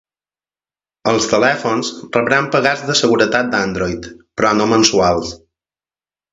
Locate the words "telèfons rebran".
1.33-2.49